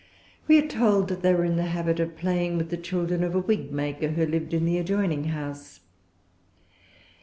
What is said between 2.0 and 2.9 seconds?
playing with the